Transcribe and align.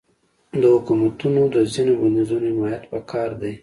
د 0.61 0.63
حکومتونو 0.75 1.41
د 1.55 1.57
ځینو 1.73 1.93
بندیزونو 2.01 2.47
حمایت 2.51 2.83
پکار 2.91 3.29
دی. 3.41 3.53